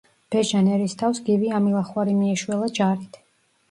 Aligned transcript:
ბეჟან 0.35 0.69
ერისთავს 0.77 1.23
გივი 1.29 1.53
ამილახვარი 1.61 2.19
მიეშველა 2.25 2.75
ჯარით. 2.83 3.27